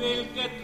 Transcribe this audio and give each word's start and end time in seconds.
We'll 0.00 0.24
get. 0.34 0.57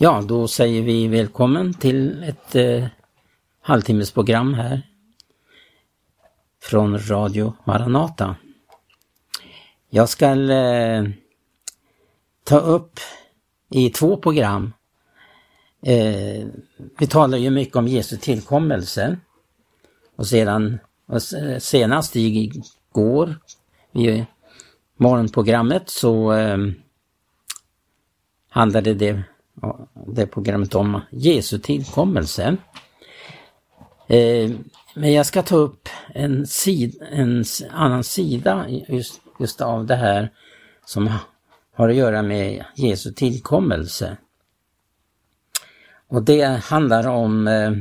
Ja, 0.00 0.22
då 0.28 0.48
säger 0.48 0.82
vi 0.82 1.08
välkommen 1.08 1.74
till 1.74 2.22
ett 2.22 2.54
eh, 2.54 2.86
halvtimmesprogram 3.60 4.54
här 4.54 4.82
från 6.62 6.98
Radio 6.98 7.54
Maranata. 7.64 8.36
Jag 9.90 10.08
ska 10.08 10.26
eh, 10.52 11.04
ta 12.44 12.58
upp 12.58 13.00
i 13.70 13.90
två 13.90 14.16
program. 14.16 14.72
Eh, 15.82 16.46
vi 16.98 17.06
talar 17.06 17.38
ju 17.38 17.50
mycket 17.50 17.76
om 17.76 17.88
Jesu 17.88 18.16
tillkommelse 18.16 19.18
och 20.16 20.26
sedan 20.26 20.78
och 21.06 21.22
senast 21.58 22.16
igår 22.16 23.34
i 23.92 24.24
morgonprogrammet 24.96 25.88
så 25.90 26.32
eh, 26.32 26.58
handlade 28.48 28.94
det, 28.94 29.22
det 30.06 30.26
programmet 30.26 30.74
om 30.74 31.00
Jesu 31.10 31.58
tillkommelse. 31.58 32.56
Eh, 34.08 34.50
men 34.94 35.12
jag 35.12 35.26
ska 35.26 35.42
ta 35.42 35.56
upp 35.56 35.88
en, 36.14 36.46
sid, 36.46 37.02
en 37.12 37.44
annan 37.70 38.04
sida 38.04 38.66
just, 38.88 39.20
just 39.40 39.60
av 39.60 39.86
det 39.86 39.96
här 39.96 40.32
som 40.84 41.10
har 41.74 41.88
att 41.88 41.94
göra 41.94 42.22
med 42.22 42.64
Jesu 42.74 43.12
tillkommelse. 43.12 44.16
Och 46.08 46.22
det 46.22 46.44
handlar 46.64 47.08
om 47.08 47.48
eh, 47.48 47.72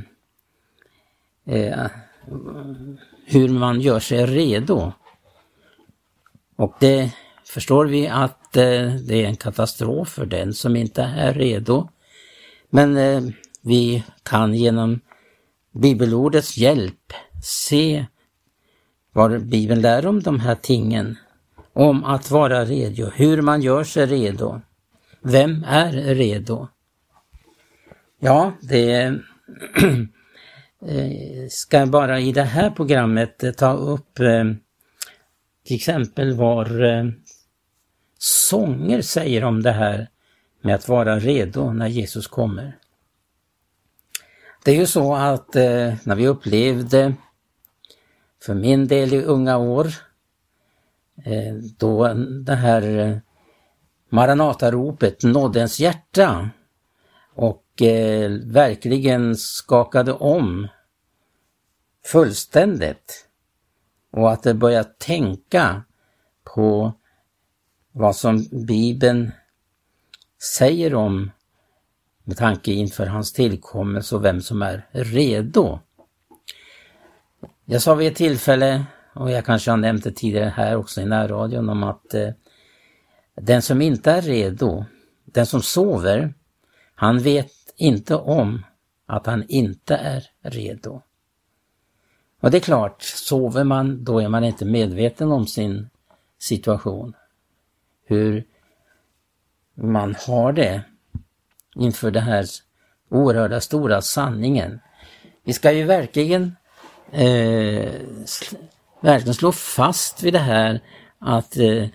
eh 1.55 1.87
hur 3.25 3.49
man 3.49 3.81
gör 3.81 3.99
sig 3.99 4.25
redo. 4.25 4.91
Och 6.55 6.75
det 6.79 7.11
förstår 7.45 7.85
vi 7.85 8.07
att 8.07 8.46
det 8.61 9.23
är 9.23 9.25
en 9.25 9.35
katastrof 9.35 10.09
för 10.09 10.25
den 10.25 10.53
som 10.53 10.75
inte 10.75 11.01
är 11.01 11.33
redo. 11.33 11.89
Men 12.69 12.97
eh, 12.97 13.21
vi 13.61 14.03
kan 14.23 14.53
genom 14.53 14.99
bibelordets 15.71 16.57
hjälp 16.57 17.13
se 17.43 18.05
vad 19.13 19.45
Bibeln 19.45 19.81
lär 19.81 20.05
om 20.05 20.23
de 20.23 20.39
här 20.39 20.55
tingen. 20.55 21.17
Om 21.73 22.03
att 22.03 22.31
vara 22.31 22.65
redo, 22.65 23.09
hur 23.15 23.41
man 23.41 23.61
gör 23.61 23.83
sig 23.83 24.05
redo. 24.05 24.61
Vem 25.21 25.63
är 25.67 25.91
redo? 25.91 26.67
Ja, 28.19 28.51
det 28.61 29.01
eh, 30.81 31.47
ska 31.49 31.49
ska 31.49 31.85
bara 31.85 32.19
i 32.19 32.31
det 32.31 32.43
här 32.43 32.69
programmet 32.69 33.57
ta 33.57 33.73
upp 33.73 34.19
eh, 34.19 34.43
till 35.65 35.75
exempel 35.75 36.33
var 36.33 36.83
eh, 36.83 37.05
sånger 38.17 39.01
säger 39.01 39.43
om 39.43 39.63
det 39.63 39.71
här 39.71 40.09
med 40.61 40.75
att 40.75 40.87
vara 40.87 41.19
redo 41.19 41.73
när 41.73 41.87
Jesus 41.87 42.27
kommer. 42.27 42.77
Det 44.63 44.71
är 44.71 44.75
ju 44.75 44.85
så 44.85 45.15
att 45.15 45.55
eh, 45.55 45.93
när 46.03 46.15
vi 46.15 46.27
upplevde, 46.27 47.13
för 48.43 48.53
min 48.53 48.87
del 48.87 49.13
i 49.13 49.23
unga 49.23 49.57
år, 49.57 49.87
eh, 51.25 51.53
då 51.77 52.13
det 52.45 52.55
här 52.55 52.97
eh, 52.99 53.17
Maranataropet 54.09 55.23
nådde 55.23 55.59
ens 55.59 55.79
hjärta 55.79 56.49
och 57.35 57.81
eh, 57.81 58.31
verkligen 58.45 59.35
skakade 59.35 60.13
om 60.13 60.67
fullständigt. 62.05 63.27
Och 64.11 64.31
att 64.31 64.43
det 64.43 64.53
började 64.53 64.89
tänka 64.97 65.83
på 66.43 66.93
vad 67.97 68.15
som 68.15 68.45
Bibeln 68.51 69.31
säger 70.57 70.95
om 70.95 71.31
med 72.23 72.37
tanke 72.37 72.71
inför 72.71 73.05
hans 73.05 73.33
tillkommelse 73.33 74.15
och 74.15 74.25
vem 74.25 74.41
som 74.41 74.61
är 74.61 74.87
redo. 74.91 75.79
Jag 77.65 77.81
sa 77.81 77.95
vid 77.95 78.07
ett 78.07 78.17
tillfälle, 78.17 78.85
och 79.13 79.31
jag 79.31 79.45
kanske 79.45 79.71
har 79.71 79.77
nämnt 79.77 80.03
det 80.03 80.11
tidigare 80.11 80.49
här 80.49 80.75
också 80.75 81.01
i 81.01 81.05
närradion, 81.05 81.69
om 81.69 81.83
att 81.83 82.13
eh, 82.13 82.29
den 83.35 83.61
som 83.61 83.81
inte 83.81 84.11
är 84.11 84.21
redo, 84.21 84.85
den 85.25 85.45
som 85.45 85.61
sover, 85.61 86.33
han 86.95 87.19
vet 87.19 87.51
inte 87.75 88.15
om 88.15 88.65
att 89.05 89.25
han 89.25 89.45
inte 89.47 89.95
är 89.95 90.23
redo. 90.41 91.01
Och 92.41 92.51
det 92.51 92.57
är 92.57 92.61
klart, 92.61 93.01
sover 93.01 93.63
man 93.63 94.03
då 94.03 94.19
är 94.19 94.29
man 94.29 94.43
inte 94.43 94.65
medveten 94.65 95.31
om 95.31 95.47
sin 95.47 95.89
situation. 96.39 97.13
Hur 98.07 98.43
man 99.75 100.15
har 100.27 100.53
det 100.53 100.83
inför 101.75 102.11
den 102.11 102.23
här 102.23 102.45
oerhörda 103.09 103.61
stora 103.61 104.01
sanningen. 104.01 104.79
Vi 105.43 105.53
ska 105.53 105.71
ju 105.71 105.83
verkligen, 105.83 106.55
eh, 107.11 107.91
verkligen 109.01 109.33
slå 109.33 109.51
fast 109.51 110.23
vid 110.23 110.33
det 110.33 110.39
här 110.39 110.81
att 111.19 111.57
eh, 111.57 111.85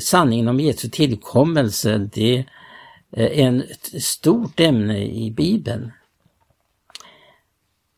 sanningen 0.00 0.48
om 0.48 0.60
Jesu 0.60 0.88
tillkommelse, 0.88 1.98
det 1.98 2.44
är 3.10 3.28
en, 3.28 3.62
ett 3.62 4.02
stort 4.02 4.60
ämne 4.60 5.06
i 5.06 5.30
Bibeln. 5.30 5.92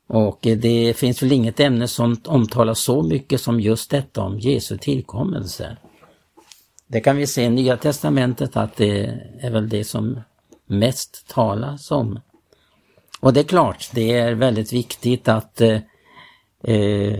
Och 0.07 0.47
eh, 0.47 0.59
det 0.59 0.97
finns 0.97 1.23
väl 1.23 1.33
inget 1.33 1.61
ämne 1.61 1.89
som 1.89 2.21
omtalas 2.25 2.81
så 2.81 3.03
mycket 3.03 3.41
som 3.41 3.61
just 3.61 3.91
detta 3.91 4.23
om 4.23 4.39
Jesu 4.39 4.79
tillkommelse. 4.79 5.77
Det 6.93 7.01
kan 7.01 7.17
vi 7.17 7.27
se 7.27 7.43
i 7.43 7.51
Nya 7.51 7.77
Testamentet 7.77 8.57
att 8.57 8.77
det 8.77 9.21
är 9.41 9.51
väl 9.51 9.69
det 9.69 9.85
som 9.85 10.21
mest 10.67 11.29
talas 11.29 11.91
om. 11.91 12.21
Och 13.21 13.33
det 13.33 13.41
är 13.41 13.45
klart, 13.45 13.91
det 13.93 14.13
är 14.13 14.35
väldigt 14.35 14.73
viktigt 14.73 15.29
att 15.29 15.61
eh, 15.61 15.79
eh, 16.65 17.19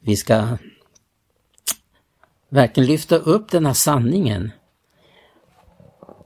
vi 0.00 0.16
ska 0.16 0.58
verkligen 2.48 2.86
lyfta 2.86 3.16
upp 3.16 3.50
den 3.50 3.66
här 3.66 3.72
sanningen 3.72 4.50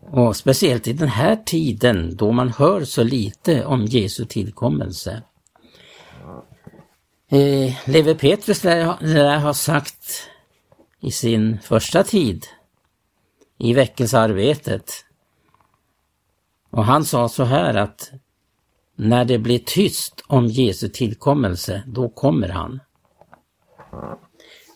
och 0.01 0.37
speciellt 0.37 0.89
i 0.89 0.93
den 0.93 1.09
här 1.09 1.37
tiden 1.37 2.17
då 2.17 2.33
man 2.33 2.49
hör 2.49 2.85
så 2.85 3.03
lite 3.03 3.65
om 3.65 3.85
Jesu 3.85 4.25
tillkommelse. 4.25 5.23
Eh, 7.31 7.89
Levi 7.89 8.15
Petrus 8.15 8.65
lär, 8.65 8.97
lär 9.01 9.39
ha 9.39 9.55
sagt 9.55 10.29
i 11.01 11.11
sin 11.11 11.59
första 11.63 12.05
tid 12.05 12.47
i 13.61 13.73
väckelsearbetet. 13.73 14.93
Och 16.71 16.85
han 16.85 17.05
sa 17.05 17.29
så 17.29 17.45
här 17.45 17.75
att 17.75 18.11
när 18.97 19.25
det 19.25 19.39
blir 19.39 19.59
tyst 19.59 20.25
om 20.27 20.47
Jesu 20.47 20.89
tillkommelse, 20.89 21.83
då 21.87 22.09
kommer 22.09 22.49
han. 22.49 22.81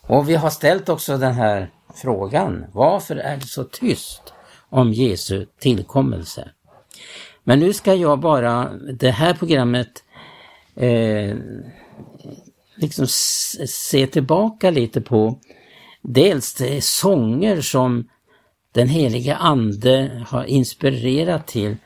Och 0.01 0.29
vi 0.29 0.35
har 0.35 0.49
ställt 0.49 0.89
också 0.89 1.17
den 1.17 1.33
här 1.33 1.71
frågan, 1.95 2.65
varför 2.73 3.15
är 3.15 3.37
det 3.37 3.47
så 3.47 3.63
tyst? 3.63 4.33
om 4.75 4.93
Jesu 4.93 5.45
tillkommelse. 5.59 6.49
Men 7.43 7.59
nu 7.59 7.73
ska 7.73 7.93
jag 7.93 8.19
bara, 8.19 8.69
det 8.93 9.11
här 9.11 9.33
programmet, 9.33 10.03
eh, 10.75 11.35
liksom 12.75 13.07
se 13.67 14.07
tillbaka 14.07 14.69
lite 14.69 15.01
på 15.01 15.39
dels 16.01 16.61
eh, 16.61 16.79
sånger 16.79 17.61
som 17.61 18.09
den 18.75 18.87
helige 18.87 19.35
Ande 19.35 20.23
har 20.27 20.43
inspirerat 20.43 21.47
till 21.47 21.77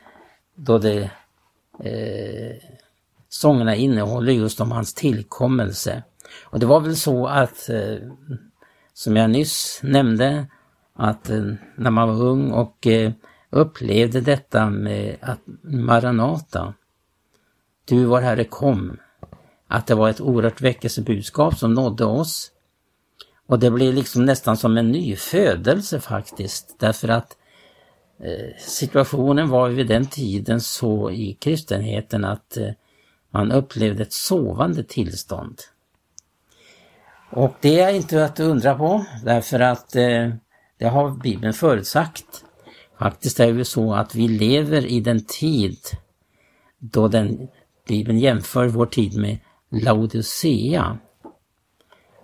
då 0.54 0.78
det 0.78 1.10
eh, 1.84 2.56
sångerna 3.28 3.74
innehåller 3.74 4.32
just 4.32 4.60
om 4.60 4.72
hans 4.72 4.94
tillkommelse. 4.94 6.02
Och 6.44 6.60
det 6.60 6.66
var 6.66 6.80
väl 6.80 6.96
så 6.96 7.26
att, 7.26 7.68
eh, 7.68 7.96
som 8.92 9.16
jag 9.16 9.30
nyss 9.30 9.80
nämnde, 9.82 10.46
att 10.96 11.30
eh, 11.30 11.44
när 11.76 11.90
man 11.90 12.08
var 12.08 12.24
ung 12.24 12.50
och 12.50 12.86
eh, 12.86 13.12
upplevde 13.50 14.20
detta 14.20 14.70
med 14.70 15.16
att 15.20 15.40
Maranata, 15.62 16.74
du 17.84 18.04
vår 18.04 18.20
Herre 18.20 18.44
kom, 18.44 18.96
att 19.68 19.86
det 19.86 19.94
var 19.94 20.08
ett 20.08 20.20
oerhört 20.20 20.60
väckelsebudskap 20.60 21.58
som 21.58 21.74
nådde 21.74 22.04
oss. 22.04 22.50
Och 23.50 23.58
det 23.58 23.70
blir 23.70 23.92
liksom 23.92 24.24
nästan 24.24 24.56
som 24.56 24.76
en 24.76 24.92
ny 24.92 25.16
födelse 25.16 26.00
faktiskt, 26.00 26.76
därför 26.78 27.08
att 27.08 27.36
eh, 28.20 28.56
situationen 28.58 29.48
var 29.48 29.68
vid 29.68 29.86
den 29.86 30.06
tiden 30.06 30.60
så 30.60 31.10
i 31.10 31.36
kristenheten 31.40 32.24
att 32.24 32.56
eh, 32.56 32.68
man 33.30 33.52
upplevde 33.52 34.02
ett 34.02 34.12
sovande 34.12 34.84
tillstånd. 34.84 35.60
Och 37.30 37.54
det 37.60 37.80
är 37.80 37.92
inte 37.92 38.24
att 38.24 38.40
undra 38.40 38.74
på, 38.74 39.04
därför 39.24 39.60
att 39.60 39.96
eh, 39.96 40.30
det 40.78 40.88
har 40.88 41.10
Bibeln 41.10 41.52
förutsagt. 41.52 42.44
Faktiskt 42.98 43.40
är 43.40 43.52
det 43.52 43.64
så 43.64 43.94
att 43.94 44.14
vi 44.14 44.28
lever 44.28 44.86
i 44.86 45.00
den 45.00 45.24
tid 45.24 45.78
då 46.78 47.08
den 47.08 47.48
Bibeln 47.88 48.18
jämför 48.18 48.66
vår 48.66 48.86
tid 48.86 49.16
med 49.16 49.38
Laodicea. 49.70 50.98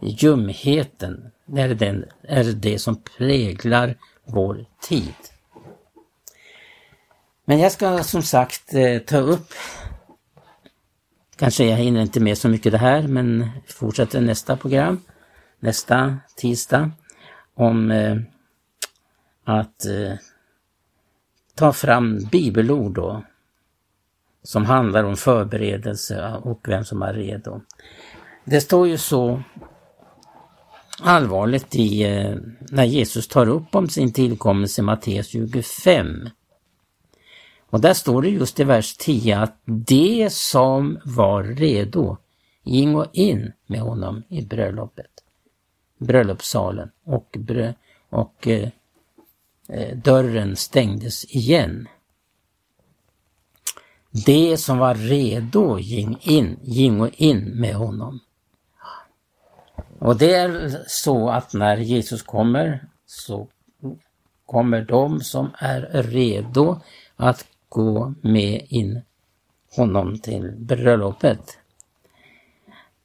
Ljumheten 0.01 1.31
är, 1.57 1.69
den, 1.69 2.05
är 2.23 2.45
det 2.45 2.79
som 2.79 2.97
präglar 2.97 3.95
vår 4.25 4.65
tid. 4.81 5.15
Men 7.45 7.59
jag 7.59 7.73
ska 7.73 8.03
som 8.03 8.23
sagt 8.23 8.75
eh, 8.75 8.99
ta 8.99 9.19
upp, 9.19 9.49
kanske 11.37 11.65
jag 11.65 11.77
hinner 11.77 12.01
inte 12.01 12.21
med 12.21 12.39
så 12.39 12.49
mycket 12.49 12.73
det 12.73 12.79
här, 12.79 13.03
men 13.03 13.51
fortsätter 13.67 14.21
nästa 14.21 14.57
program, 14.57 15.01
nästa 15.61 16.19
tisdag, 16.37 16.91
om 17.55 17.91
eh, 17.91 18.17
att 19.45 19.87
eh, 19.87 20.13
ta 21.55 21.73
fram 21.73 22.19
bibelord 22.19 22.95
då, 22.95 23.25
som 24.43 24.65
handlar 24.65 25.05
om 25.05 25.17
förberedelse 25.17 26.41
och 26.43 26.61
vem 26.69 26.85
som 26.85 27.03
är 27.03 27.15
redo. 27.15 27.61
Det 28.45 28.61
står 28.61 28.89
ju 28.89 28.99
så 28.99 29.43
allvarligt 31.01 31.75
i 31.75 32.03
eh, 32.03 32.37
när 32.71 32.85
Jesus 32.85 33.29
tar 33.29 33.49
upp 33.49 33.75
om 33.75 33.89
sin 33.89 34.13
tillkommelse 34.13 34.81
i 34.81 34.85
Matteus 34.85 35.29
25. 35.29 36.29
Och 37.71 37.81
där 37.81 37.95
står 37.95 38.23
det 38.23 38.29
just 38.29 38.61
i 38.61 38.65
vers 38.65 38.97
10 38.97 39.39
att 39.39 39.61
det 39.65 40.33
som 40.33 40.99
var 41.05 41.45
redo 41.45 42.17
gick 42.63 42.89
in 43.13 43.53
med 43.67 43.81
honom 43.81 44.23
i 44.29 44.43
bröllopet, 44.43 45.11
bröllopssalen 45.99 46.91
och, 47.05 47.37
brö, 47.39 47.73
och 48.09 48.49
eh, 48.49 48.69
eh 49.69 49.97
dörren 49.97 50.57
stängdes 50.57 51.25
igen. 51.25 51.89
Det 54.27 54.57
som 54.57 54.79
var 54.79 54.95
redo 54.95 55.79
ging, 55.79 56.19
in, 56.21 56.59
gick 56.63 57.21
in 57.21 57.61
med 57.61 57.75
honom. 57.75 58.21
Och 60.07 60.17
det 60.17 60.35
är 60.35 60.83
så 60.87 61.29
att 61.29 61.55
när 61.55 61.77
Jesus 61.77 62.23
kommer 62.23 62.89
så 63.07 63.49
kommer 64.47 64.81
de 64.83 65.21
som 65.21 65.51
är 65.59 66.03
redo 66.03 66.81
att 67.17 67.47
gå 67.69 68.15
med 68.23 68.67
in 68.69 69.01
honom 69.77 70.19
till 70.19 70.53
bröllopet. 70.59 71.59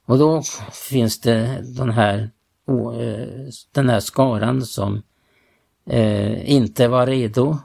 Och 0.04 0.18
då 0.18 0.42
finns 0.72 1.20
det 1.20 1.62
den 1.76 1.90
här, 1.90 2.30
eh, 2.68 3.48
den 3.72 3.88
här 3.88 4.00
skaran 4.00 4.62
som 4.62 5.02
eh, 5.86 6.50
inte 6.50 6.88
var 6.88 7.06
redo 7.06 7.58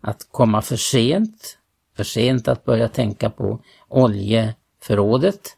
att 0.00 0.28
komma 0.30 0.62
för 0.62 0.76
sent, 0.76 1.58
för 1.96 2.04
sent 2.04 2.48
att 2.48 2.64
börja 2.64 2.88
tänka 2.88 3.30
på 3.30 3.60
oljeförrådet. 3.88 5.56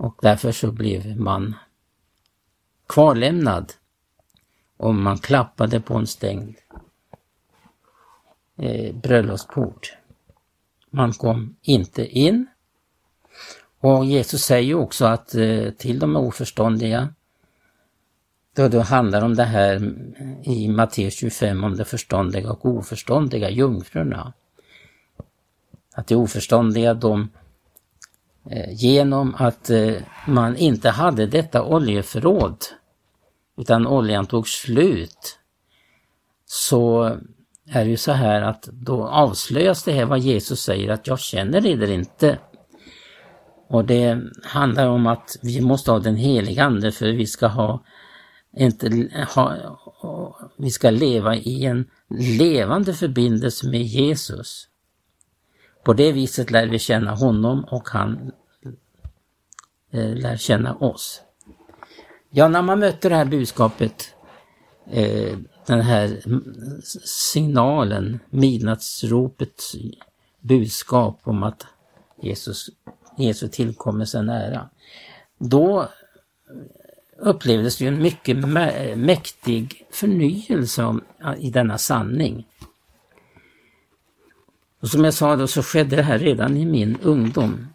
Och 0.00 0.18
därför 0.22 0.52
så 0.52 0.72
blev 0.72 1.20
man 1.20 1.54
kvarlämnad 2.86 3.72
om 4.76 5.02
man 5.02 5.18
klappade 5.18 5.80
på 5.80 5.94
en 5.94 6.06
stängd 6.06 6.56
eh, 8.56 8.94
bröllopsport. 8.94 9.96
Man 10.90 11.12
kom 11.12 11.56
inte 11.62 12.06
in. 12.06 12.46
Och 13.80 14.04
Jesus 14.04 14.42
säger 14.42 14.74
också 14.74 15.04
att 15.04 15.34
eh, 15.34 15.70
till 15.70 15.98
de 15.98 16.16
oförståndiga, 16.16 17.14
då 18.54 18.68
det 18.68 18.82
handlar 18.82 19.22
om 19.24 19.34
det 19.34 19.44
här 19.44 19.94
i 20.44 20.68
Matteus 20.68 21.14
25 21.14 21.64
om 21.64 21.76
de 21.76 21.84
förståndiga 21.84 22.52
och 22.52 22.66
oförståndiga 22.66 23.50
jungfrurna. 23.50 24.32
Att 25.92 26.06
de 26.06 26.14
oförståndiga 26.14 26.94
de 26.94 27.28
Eh, 28.52 28.72
genom 28.72 29.34
att 29.38 29.70
eh, 29.70 29.94
man 30.26 30.56
inte 30.56 30.90
hade 30.90 31.26
detta 31.26 31.64
oljeförråd 31.64 32.56
utan 33.58 33.86
oljan 33.86 34.26
tog 34.26 34.48
slut 34.48 35.38
så 36.46 37.02
är 37.68 37.84
det 37.84 37.90
ju 37.90 37.96
så 37.96 38.12
här 38.12 38.42
att 38.42 38.62
då 38.62 39.06
avslöjas 39.08 39.84
det 39.84 39.92
här 39.92 40.04
vad 40.04 40.18
Jesus 40.18 40.60
säger 40.60 40.88
att 40.88 41.06
jag 41.06 41.20
känner 41.20 41.66
er 41.66 41.90
inte. 41.90 42.38
Och 43.68 43.84
det 43.84 44.20
handlar 44.42 44.86
om 44.86 45.06
att 45.06 45.36
vi 45.42 45.60
måste 45.60 45.90
ha 45.90 45.98
den 45.98 46.16
heliga 46.16 46.64
Ande 46.64 46.92
för 46.92 47.06
vi 47.06 47.26
ska 47.26 47.46
ha 47.46 47.84
inte 48.56 49.08
ha, 49.34 49.54
vi 50.58 50.70
ska 50.70 50.90
leva 50.90 51.36
i 51.36 51.64
en 51.64 51.84
levande 52.38 52.94
förbindelse 52.94 53.68
med 53.68 53.82
Jesus. 53.82 54.68
På 55.84 55.92
det 55.92 56.12
viset 56.12 56.50
lär 56.50 56.66
vi 56.66 56.78
känna 56.78 57.14
honom 57.14 57.64
och 57.64 57.88
han 57.88 58.32
eh, 59.90 60.14
lär 60.14 60.36
känna 60.36 60.74
oss. 60.74 61.22
Ja, 62.30 62.48
när 62.48 62.62
man 62.62 62.78
möter 62.78 63.10
det 63.10 63.16
här 63.16 63.24
budskapet, 63.24 64.14
eh, 64.90 65.38
den 65.66 65.80
här 65.80 66.20
signalen, 67.04 68.20
midnattsropets 68.30 69.76
budskap 70.40 71.20
om 71.22 71.42
att 71.42 71.66
Jesus, 72.22 72.70
Jesu 73.18 73.48
tillkommelse 73.48 74.18
är 74.18 74.22
nära. 74.22 74.68
Då 75.38 75.88
upplevdes 77.18 77.76
det 77.76 77.84
ju 77.84 77.88
en 77.88 78.02
mycket 78.02 78.36
mäktig 78.96 79.86
förnyelse 79.90 80.98
i 81.38 81.50
denna 81.50 81.78
sanning. 81.78 82.46
Och 84.80 84.88
som 84.88 85.04
jag 85.04 85.14
sa 85.14 85.36
då 85.36 85.46
så 85.46 85.62
skedde 85.62 85.96
det 85.96 86.02
här 86.02 86.18
redan 86.18 86.56
i 86.56 86.66
min 86.66 86.98
ungdom. 87.02 87.66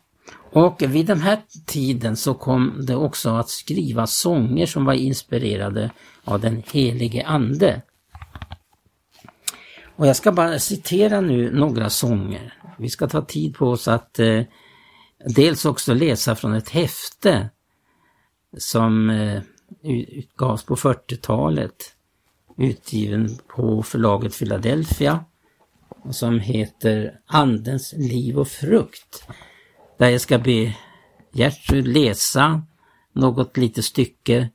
Och 0.55 0.81
vid 0.81 1.05
den 1.05 1.21
här 1.21 1.41
tiden 1.65 2.15
så 2.17 2.33
kom 2.33 2.85
det 2.85 2.95
också 2.95 3.29
att 3.29 3.49
skriva 3.49 4.07
sånger 4.07 4.65
som 4.65 4.85
var 4.85 4.93
inspirerade 4.93 5.91
av 6.23 6.39
den 6.39 6.63
helige 6.71 7.25
Ande. 7.25 7.81
Och 9.95 10.07
jag 10.07 10.15
ska 10.15 10.31
bara 10.31 10.59
citera 10.59 11.21
nu 11.21 11.51
några 11.51 11.89
sånger. 11.89 12.53
Vi 12.77 12.89
ska 12.89 13.07
ta 13.07 13.21
tid 13.21 13.55
på 13.55 13.69
oss 13.69 13.87
att 13.87 14.19
eh, 14.19 14.41
dels 15.35 15.65
också 15.65 15.93
läsa 15.93 16.35
från 16.35 16.53
ett 16.53 16.69
häfte 16.69 17.49
som 18.57 19.09
eh, 19.09 19.41
utgavs 19.83 20.63
på 20.63 20.75
40-talet, 20.75 21.95
utgiven 22.57 23.37
på 23.47 23.83
förlaget 23.83 24.39
Philadelphia, 24.39 25.25
som 26.11 26.39
heter 26.39 27.19
Andens 27.25 27.93
liv 27.97 28.39
och 28.39 28.47
frukt. 28.47 29.27
Där 29.97 30.09
jag 30.09 30.21
ska 30.21 30.37
be 30.37 30.75
Gertrud 31.31 31.87
läsa 31.87 32.61
något 33.13 33.57
litet 33.57 33.85
stycke 33.85 34.49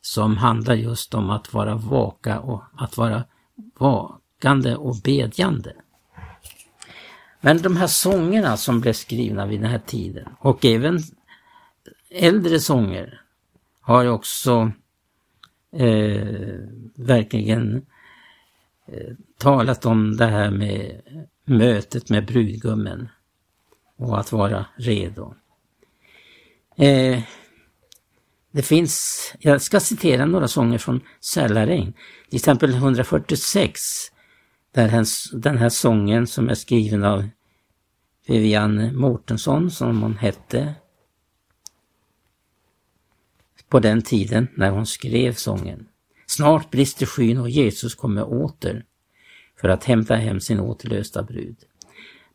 som 0.00 0.36
handlar 0.36 0.74
just 0.74 1.14
om 1.14 1.30
att 1.30 1.52
vara 1.54 1.74
vaka 1.74 2.40
och 2.40 2.62
att 2.76 2.96
vara 2.96 3.24
vakande 3.78 4.76
och 4.76 4.96
bedjande. 5.04 5.72
Men 7.40 7.62
de 7.62 7.76
här 7.76 7.86
sångerna 7.86 8.56
som 8.56 8.80
blev 8.80 8.92
skrivna 8.92 9.46
vid 9.46 9.60
den 9.60 9.70
här 9.70 9.82
tiden 9.86 10.28
och 10.38 10.64
även 10.64 10.98
äldre 12.10 12.60
sånger 12.60 13.20
har 13.80 14.06
också 14.06 14.72
eh, 15.72 16.58
verkligen 16.94 17.86
eh, 18.86 19.14
talat 19.38 19.86
om 19.86 20.16
det 20.16 20.26
här 20.26 20.50
med 20.50 21.00
mötet 21.44 22.10
med 22.10 22.26
brudgummen 22.26 23.08
och 23.96 24.20
att 24.20 24.32
vara 24.32 24.66
redo. 24.76 25.34
Eh, 26.76 27.20
det 28.50 28.62
finns, 28.62 29.34
jag 29.38 29.62
ska 29.62 29.80
citera 29.80 30.26
några 30.26 30.48
sånger 30.48 30.78
från 30.78 31.00
Sälaregn, 31.20 31.92
till 32.28 32.36
exempel 32.36 32.74
146, 32.74 33.80
där 34.72 35.04
den 35.38 35.58
här 35.58 35.68
sången 35.68 36.26
som 36.26 36.48
är 36.48 36.54
skriven 36.54 37.04
av 37.04 37.28
Vivian 38.26 38.96
Mårtensson 38.96 39.70
som 39.70 40.02
hon 40.02 40.16
hette 40.16 40.74
på 43.68 43.80
den 43.80 44.02
tiden 44.02 44.48
när 44.54 44.70
hon 44.70 44.86
skrev 44.86 45.32
sången. 45.32 45.88
Snart 46.26 46.70
brister 46.70 47.06
skyn 47.06 47.38
och 47.38 47.50
Jesus 47.50 47.94
kommer 47.94 48.24
åter 48.24 48.84
för 49.60 49.68
att 49.68 49.84
hämta 49.84 50.14
hem 50.16 50.40
sin 50.40 50.60
återlösta 50.60 51.22
brud. 51.22 51.56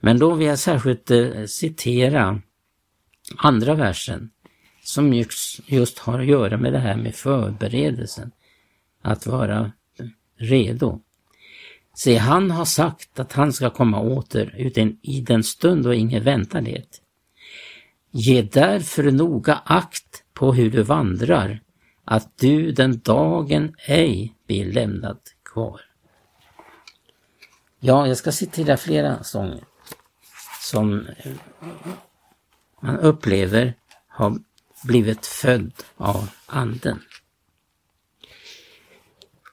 Men 0.04 0.20
då 0.20 0.34
vill 0.34 0.48
jag 0.48 0.60
särskilt 0.60 1.12
eh, 1.12 1.46
citera 1.46 2.42
andra 3.38 3.76
versen 3.76 4.30
som 4.84 5.14
just, 5.14 5.60
just 5.70 6.00
har 6.00 6.20
att 6.20 6.26
göra 6.26 6.58
med 6.58 6.74
det 6.74 6.80
här 6.80 6.98
med 6.98 7.16
förberedelsen. 7.16 8.32
Att 9.02 9.26
vara 9.26 9.72
redo. 10.38 11.02
Se, 11.94 12.18
han 12.18 12.52
har 12.52 12.66
sagt 12.66 13.20
att 13.20 13.34
han 13.34 13.54
ska 13.54 13.70
komma 13.70 14.00
åter 14.00 14.56
utan 14.58 14.98
i 15.02 15.22
den 15.22 15.44
stund 15.44 15.84
då 15.84 15.94
ingen 15.94 16.24
väntar 16.24 16.62
det. 16.62 17.02
Ge 18.12 18.42
därför 18.42 19.12
noga 19.12 19.62
akt 19.66 20.24
på 20.34 20.54
hur 20.54 20.72
du 20.72 20.84
vandrar, 20.84 21.60
att 22.06 22.38
du 22.38 22.72
den 22.72 23.00
dagen 23.00 23.76
ej 23.88 24.36
blir 24.48 24.74
lämnad 24.74 25.20
kvar. 25.54 25.82
Ja, 27.80 28.08
jag 28.08 28.18
ska 28.18 28.32
citera 28.32 28.78
flera 28.78 29.24
sånger 29.24 29.64
som 30.72 31.08
man 32.82 33.00
upplever 33.00 33.74
har 34.08 34.40
blivit 34.84 35.26
född 35.26 35.74
av 35.98 36.30
anden. 36.46 37.00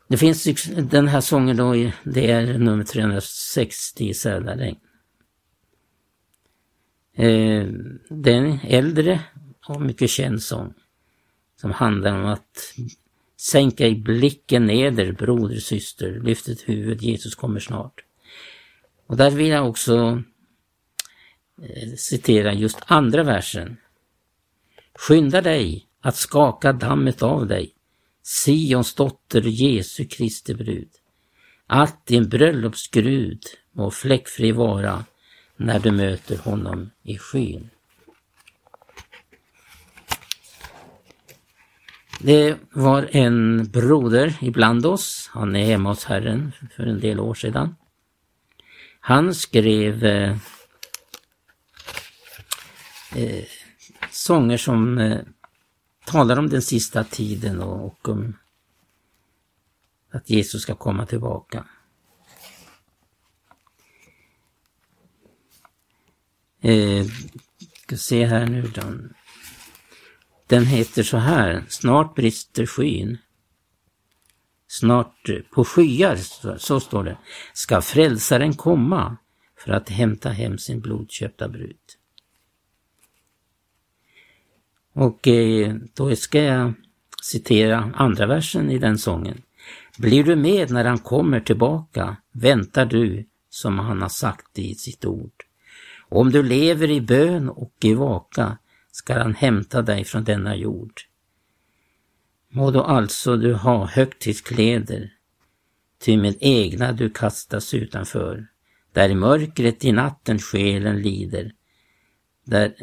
Det 0.09 0.17
finns 0.17 0.47
liksom, 0.47 0.89
den 0.89 1.09
här 1.09 1.21
sången 1.21 1.57
då, 1.57 1.73
det 2.05 2.31
är 2.31 2.59
nummer 2.59 2.85
360 2.85 4.09
i 4.09 4.15
Sälaregn. 4.15 4.79
Eh, 7.15 7.67
det 8.09 8.33
är 8.33 8.37
en 8.37 8.59
äldre 8.63 9.21
och 9.67 9.81
mycket 9.81 10.11
känd 10.11 10.43
sång 10.43 10.75
som 11.57 11.73
handlar 11.73 12.21
om 12.21 12.27
att 12.27 12.75
sänka 13.37 13.87
i 13.87 13.95
blicken 13.95 14.67
neder, 14.67 15.13
broder, 15.13 15.57
syster, 15.57 16.21
lyft 16.21 16.49
ett 16.49 16.69
huvud, 16.69 17.03
Jesus 17.03 17.35
kommer 17.35 17.61
snart. 17.61 18.05
Och 19.07 19.17
där 19.17 19.31
vill 19.31 19.49
jag 19.49 19.69
också 19.69 20.23
Eh, 21.63 21.97
citera 21.97 22.53
just 22.53 22.79
andra 22.87 23.23
versen. 23.23 23.77
Skynda 24.95 25.41
dig 25.41 25.87
att 26.01 26.17
skaka 26.17 26.73
dammet 26.73 27.23
av 27.23 27.47
dig, 27.47 27.75
Sions 28.23 28.95
dotter 28.95 29.41
Jesu 29.41 30.05
Kristi 30.05 30.55
brud. 30.55 30.89
Att 31.67 32.07
din 32.07 32.29
bröllopsgrud 32.29 33.43
må 33.73 33.91
fläckfri 33.91 34.53
vara 34.53 35.05
när 35.57 35.79
du 35.79 35.91
möter 35.91 36.37
honom 36.37 36.91
i 37.03 37.19
skyn. 37.19 37.71
Det 42.21 42.57
var 42.73 43.09
en 43.13 43.69
broder 43.71 44.35
ibland 44.41 44.87
oss, 44.87 45.31
han 45.33 45.57
är 45.57 45.65
hemma 45.65 45.89
hos 45.89 46.05
Herren 46.05 46.53
för 46.77 46.83
en 46.83 47.01
del 47.01 47.21
år 47.21 47.35
sedan. 47.35 47.75
Han 49.01 49.35
skrev 49.35 50.05
eh, 50.05 50.37
eh, 53.15 53.45
sånger 54.11 54.57
som 54.57 54.99
eh, 54.99 55.21
talar 56.05 56.39
om 56.39 56.49
den 56.49 56.63
sista 56.63 57.05
tiden 57.05 57.61
och, 57.61 57.87
och 57.87 58.09
om 58.09 58.37
att 60.11 60.31
Jesus 60.31 60.63
ska 60.63 60.75
komma 60.75 61.07
tillbaka. 61.07 61.65
Eh, 66.61 67.07
ska 67.83 67.97
se 67.97 68.27
här 68.27 68.47
nu 68.47 68.63
då. 68.63 68.83
Den 70.47 70.67
heter 70.67 71.03
så 71.03 71.17
här, 71.17 71.65
Snart 71.69 72.15
brister 72.15 72.67
skyn. 72.67 73.19
Snart 74.67 75.29
eh, 75.29 75.41
på 75.55 75.65
skyar, 75.65 76.17
så, 76.17 76.59
så 76.59 76.81
står 76.81 77.05
det, 77.05 77.19
ska 77.53 77.81
frälsaren 77.81 78.55
komma 78.55 79.17
för 79.57 79.73
att 79.73 79.89
hämta 79.89 80.31
hem 80.31 80.59
sin 80.59 80.81
blodköpta 80.81 81.49
brud. 81.49 81.98
Och 84.99 85.29
eh, 85.29 85.75
då 85.95 86.17
ska 86.17 86.43
jag 86.43 86.73
citera 87.23 87.93
andra 87.95 88.27
versen 88.27 88.71
i 88.71 88.79
den 88.79 88.99
sången. 88.99 89.43
Blir 89.99 90.25
du 90.25 90.37
med 90.37 90.71
när 90.71 90.85
han 90.85 90.99
kommer 90.99 91.41
tillbaka, 91.41 92.17
väntar 92.33 92.87
du 92.87 93.27
som 93.51 93.79
han 93.79 94.03
har 94.03 94.09
sagt 94.09 94.59
i 94.59 94.75
sitt 94.75 95.05
ord. 95.05 95.33
Om 96.09 96.31
du 96.31 96.43
lever 96.43 96.91
i 96.91 97.01
bön 97.01 97.49
och 97.49 97.75
i 97.81 97.95
vaka 97.95 98.59
skall 98.91 99.21
han 99.21 99.35
hämta 99.35 99.83
dig 99.83 100.05
från 100.05 100.25
denna 100.25 100.57
jord. 100.57 101.01
Må 102.51 102.71
då 102.71 102.83
alltså 102.83 103.37
du 103.37 103.55
ha 103.55 103.87
högtidskläder, 103.87 105.13
ty 106.05 106.17
med 106.17 106.37
egna 106.41 106.93
du 106.93 107.11
kastas 107.11 107.75
utanför, 107.75 108.47
där 108.93 109.09
i 109.09 109.15
mörkret 109.15 109.85
i 109.85 109.93
natten 109.93 110.39
själen 110.39 111.03
lider, 111.03 111.53
där 112.45 112.75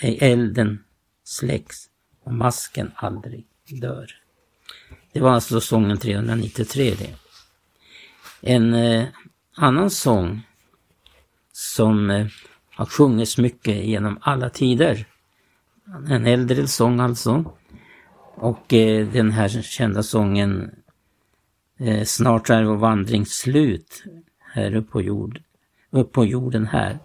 elden 0.00 0.78
släcks 1.24 1.76
och 2.24 2.34
masken 2.34 2.92
aldrig 2.96 3.46
dör. 3.68 4.06
Det 5.12 5.20
var 5.20 5.30
alltså 5.30 5.60
sången 5.60 5.98
393 5.98 6.94
det. 6.98 7.14
En 8.40 8.74
eh, 8.74 9.06
annan 9.56 9.90
sång 9.90 10.42
som 11.52 12.10
eh, 12.10 12.26
har 12.70 12.86
sjungits 12.86 13.38
mycket 13.38 13.84
genom 13.84 14.18
alla 14.20 14.50
tider. 14.50 15.06
En 16.08 16.26
äldre 16.26 16.66
sång 16.66 17.00
alltså. 17.00 17.44
Och 18.34 18.72
eh, 18.72 19.08
den 19.08 19.30
här 19.30 19.48
kända 19.48 20.02
sången 20.02 20.70
eh, 21.78 22.04
Snart 22.04 22.50
är 22.50 22.64
vår 22.64 22.76
vandring 22.76 23.26
slut 23.26 24.04
här 24.54 24.74
uppe 24.74 24.90
på, 24.90 25.02
jord, 25.02 25.42
upp 25.90 26.12
på 26.12 26.24
jorden 26.24 26.66
här. 26.66 26.98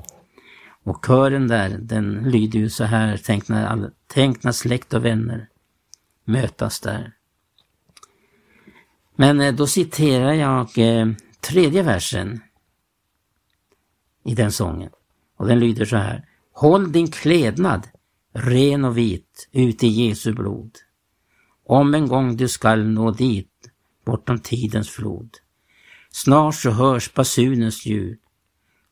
Och 0.84 1.06
kören 1.06 1.48
där, 1.48 1.70
den 1.70 2.14
lyder 2.14 2.60
ju 2.60 2.70
så 2.70 2.84
här, 2.84 3.22
tänk 3.26 3.48
när, 3.48 3.66
all, 3.66 3.92
tänk 4.08 4.44
när 4.44 4.52
släkt 4.52 4.94
och 4.94 5.06
vänner 5.06 5.50
mötas 6.26 6.80
där. 6.80 7.14
Men 9.16 9.42
eh, 9.42 9.56
då 9.56 9.68
citerar 9.68 10.34
jag 10.34 10.78
eh, 10.78 11.08
tredje 11.42 11.84
versen 11.84 12.42
i 14.26 14.36
den 14.36 14.52
sången. 14.52 14.90
Och 15.38 15.48
den 15.48 15.60
lyder 15.60 15.86
så 15.86 15.96
här. 15.96 16.26
Håll 16.54 16.92
din 16.92 17.12
klädnad 17.12 17.88
ren 18.34 18.86
och 18.86 18.98
vit 18.98 19.50
ut 19.52 19.84
i 19.84 19.88
Jesu 19.88 20.34
blod. 20.34 20.72
Om 21.66 21.94
en 21.94 22.08
gång 22.08 22.38
du 22.38 22.48
skall 22.48 22.88
nå 22.88 23.12
dit, 23.12 23.72
bortom 24.06 24.40
tidens 24.40 24.90
flod. 24.90 25.30
Snart 26.12 26.56
så 26.56 26.70
hörs 26.70 27.14
basunens 27.14 27.86
ljud. 27.86 28.20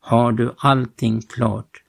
Har 0.08 0.32
du 0.32 0.54
allting 0.58 1.22
klart? 1.22 1.82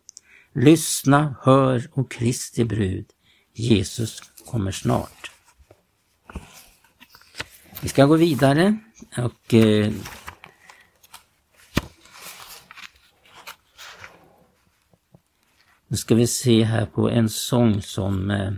Lyssna, 0.54 1.36
hör 1.42 1.90
och 1.92 2.12
Kristi 2.12 2.64
brud. 2.64 3.06
Jesus 3.54 4.22
kommer 4.46 4.72
snart. 4.72 5.32
Vi 7.82 7.90
ska 7.90 8.06
gå 8.06 8.16
vidare 8.16 8.78
och 9.18 9.54
eh, 9.54 9.94
Nu 15.88 15.98
ska 15.98 16.16
vi 16.16 16.28
se 16.28 16.64
här 16.64 16.86
på 16.86 17.10
en 17.10 17.30
sång 17.30 17.82
som 17.82 18.32
eh, 18.32 18.54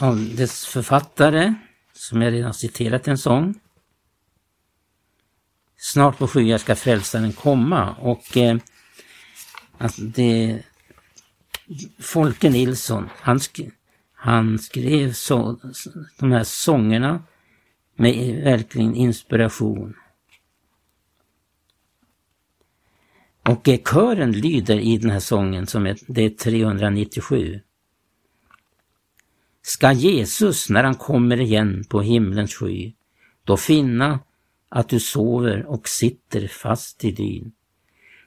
av 0.00 0.36
dess 0.36 0.66
författare, 0.66 1.54
som 1.92 2.22
jag 2.22 2.32
redan 2.32 2.54
citerat 2.54 3.08
en 3.08 3.18
sång. 3.18 3.60
Snart 5.92 6.18
på 6.18 6.28
skyar 6.28 6.58
ska 6.58 6.76
frälsaren 6.76 7.32
komma 7.32 7.94
och 7.94 8.36
eh, 8.36 8.56
alltså 9.78 10.02
det 10.02 10.62
Folke 11.98 12.50
Nilsson, 12.50 13.08
han, 13.16 13.40
sk 13.40 13.60
han 14.12 14.58
skrev 14.58 15.12
så, 15.12 15.58
de 16.18 16.32
här 16.32 16.44
sångerna 16.44 17.22
med 17.96 18.42
verkligen 18.44 18.94
inspiration. 18.94 19.94
Och 23.48 23.68
eh, 23.68 23.78
kören 23.78 24.32
lyder 24.32 24.78
i 24.78 24.98
den 24.98 25.10
här 25.10 25.20
sången, 25.20 25.66
som 25.66 25.86
är, 25.86 25.96
det 26.06 26.22
är 26.22 26.30
397. 26.30 27.60
Ska 29.62 29.92
Jesus, 29.92 30.68
när 30.68 30.84
han 30.84 30.94
kommer 30.94 31.40
igen 31.40 31.84
på 31.88 32.00
himlens 32.00 32.54
sky, 32.54 32.92
då 33.44 33.56
finna 33.56 34.18
att 34.70 34.88
du 34.88 35.00
sover 35.00 35.66
och 35.66 35.88
sitter 35.88 36.48
fast 36.48 37.04
i 37.04 37.10
dyn. 37.10 37.52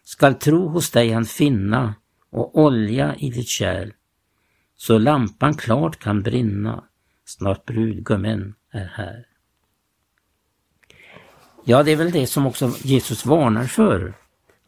Skall 0.03 0.35
tro 0.35 0.67
hos 0.67 0.91
dig 0.91 1.11
han 1.11 1.25
finna 1.25 1.95
och 2.29 2.57
olja 2.59 3.15
i 3.15 3.29
ditt 3.29 3.47
kärl, 3.47 3.91
så 4.75 4.97
lampan 4.97 5.53
klart 5.53 5.99
kan 5.99 6.21
brinna, 6.21 6.83
snart 7.25 7.65
brudgummen 7.65 8.55
är 8.71 8.85
här. 8.85 9.25
Ja, 11.65 11.83
det 11.83 11.91
är 11.91 11.95
väl 11.95 12.11
det 12.11 12.27
som 12.27 12.45
också 12.45 12.71
Jesus 12.83 13.25
varnar 13.25 13.65
för, 13.65 14.13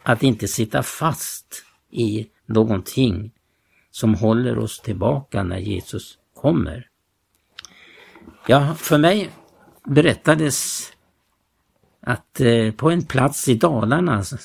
att 0.03 0.23
inte 0.23 0.47
sitta 0.47 0.83
fast 0.83 1.63
i 1.91 2.27
någonting 2.45 3.31
som 3.91 4.15
håller 4.15 4.57
oss 4.57 4.79
tillbaka 4.79 5.43
när 5.43 5.57
Jesus 5.57 6.17
kommer. 6.35 6.89
Ja, 8.47 8.75
för 8.75 8.97
mig 8.97 9.29
berättades 9.83 10.91
att 12.05 12.41
eh, 12.41 12.71
på 12.71 12.89
en 12.91 13.03
plats 13.03 13.47
i 13.47 13.55
Dalarna 13.55 14.15
alltså, 14.15 14.37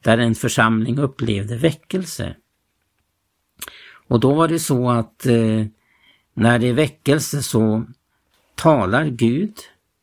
där 0.00 0.18
en 0.18 0.34
församling 0.34 0.98
upplevde 0.98 1.56
väckelse. 1.56 2.36
Och 4.08 4.20
då 4.20 4.34
var 4.34 4.48
det 4.48 4.58
så 4.58 4.90
att 4.90 5.26
eh, 5.26 5.66
när 6.34 6.58
det 6.58 6.68
är 6.68 6.72
väckelse 6.72 7.42
så 7.42 7.84
talar 8.54 9.04
Gud 9.04 9.54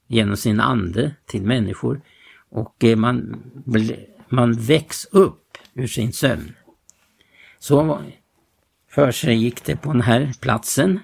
genom 0.07 0.37
sin 0.37 0.59
ande 0.59 1.15
till 1.25 1.41
människor 1.41 2.01
och 2.49 2.83
eh, 2.83 2.95
man, 2.95 3.43
man 4.29 4.53
väcks 4.53 5.05
upp 5.05 5.57
ur 5.73 5.87
sin 5.87 6.13
sömn. 6.13 6.53
Så 7.59 8.01
för 8.89 9.11
sig 9.11 9.35
gick 9.35 9.63
det 9.63 9.75
på 9.75 9.91
den 9.93 10.01
här 10.01 10.33
platsen. 10.41 10.99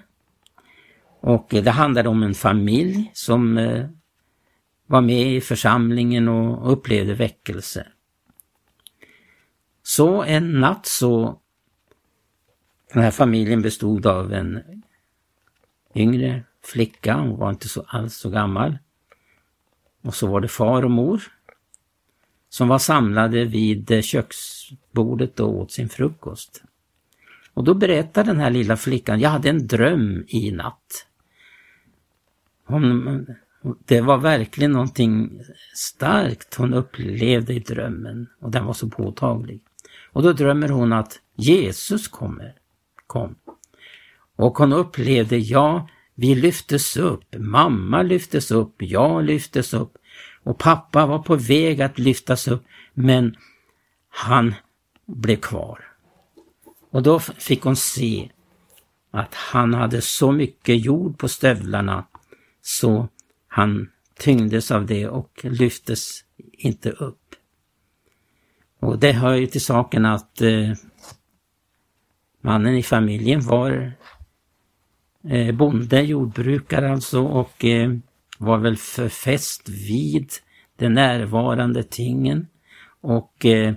Och 1.20 1.46
det 1.50 1.70
handlade 1.70 2.08
om 2.08 2.22
en 2.22 2.34
familj 2.34 3.10
som 3.14 3.58
var 4.86 5.00
med 5.00 5.32
i 5.32 5.40
församlingen 5.40 6.28
och 6.28 6.72
upplevde 6.72 7.14
väckelse. 7.14 7.86
Så 9.82 10.22
en 10.22 10.60
natt 10.60 10.86
så, 10.86 11.40
den 12.92 13.02
här 13.02 13.10
familjen 13.10 13.62
bestod 13.62 14.06
av 14.06 14.32
en 14.32 14.62
yngre 15.94 16.42
flicka, 16.64 17.14
hon 17.14 17.38
var 17.38 17.50
inte 17.50 17.68
så 17.68 17.84
alls 17.88 18.14
så 18.14 18.30
gammal. 18.30 18.78
Och 20.02 20.14
så 20.14 20.26
var 20.26 20.40
det 20.40 20.48
far 20.48 20.84
och 20.84 20.90
mor 20.90 21.22
som 22.48 22.68
var 22.68 22.78
samlade 22.78 23.44
vid 23.44 24.04
köksbordet 24.04 25.40
och 25.40 25.58
åt 25.58 25.72
sin 25.72 25.88
frukost. 25.88 26.62
Och 27.54 27.64
då 27.64 27.74
berättade 27.74 28.30
den 28.30 28.40
här 28.40 28.50
lilla 28.50 28.76
flickan, 28.76 29.20
jag 29.20 29.30
hade 29.30 29.48
en 29.48 29.66
dröm 29.66 30.24
i 30.28 30.50
natt. 30.50 31.06
Hon, 32.64 33.26
det 33.84 34.00
var 34.00 34.18
verkligen 34.18 34.72
någonting 34.72 35.40
starkt 35.74 36.54
hon 36.54 36.74
upplevde 36.74 37.54
i 37.54 37.58
drömmen 37.58 38.26
och 38.40 38.50
den 38.50 38.64
var 38.64 38.72
så 38.72 38.88
påtaglig. 38.88 39.60
Och 40.12 40.22
då 40.22 40.32
drömmer 40.32 40.68
hon 40.68 40.92
att 40.92 41.20
Jesus 41.34 42.08
kommer, 42.08 42.54
kom. 43.06 43.34
Och 44.36 44.58
hon 44.58 44.72
upplevde, 44.72 45.36
ja, 45.36 45.88
vi 46.14 46.34
lyftes 46.34 46.96
upp, 46.96 47.34
mamma 47.38 48.02
lyftes 48.02 48.50
upp, 48.50 48.74
jag 48.78 49.24
lyftes 49.24 49.74
upp 49.74 49.98
och 50.42 50.58
pappa 50.58 51.06
var 51.06 51.18
på 51.18 51.36
väg 51.36 51.82
att 51.82 51.98
lyftas 51.98 52.48
upp 52.48 52.64
men 52.94 53.36
han 54.08 54.54
blev 55.06 55.36
kvar. 55.36 55.84
Och 56.90 57.02
då 57.02 57.18
fick 57.20 57.62
hon 57.62 57.76
se 57.76 58.30
att 59.10 59.34
han 59.34 59.74
hade 59.74 60.00
så 60.00 60.32
mycket 60.32 60.84
jord 60.84 61.18
på 61.18 61.28
stövlarna 61.28 62.06
så 62.62 63.08
han 63.56 63.90
tyngdes 64.18 64.70
av 64.70 64.86
det 64.86 65.08
och 65.08 65.40
lyftes 65.42 66.24
inte 66.52 66.90
upp. 66.90 67.34
Och 68.80 68.98
det 68.98 69.12
hör 69.12 69.34
ju 69.34 69.46
till 69.46 69.64
saken 69.64 70.04
att 70.04 70.40
eh, 70.40 70.72
mannen 72.40 72.74
i 72.74 72.82
familjen 72.82 73.40
var 73.40 73.92
eh, 75.28 75.54
bonde, 75.54 76.00
jordbrukare 76.00 76.92
alltså 76.92 77.22
och 77.22 77.64
eh, 77.64 77.92
var 78.38 78.58
väl 78.58 78.76
förfäst 78.76 79.68
vid 79.68 80.30
de 80.76 80.88
närvarande 80.88 81.82
tingen 81.82 82.46
och 83.00 83.46
eh, 83.46 83.74